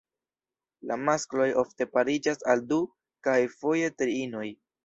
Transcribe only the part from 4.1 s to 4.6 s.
inoj.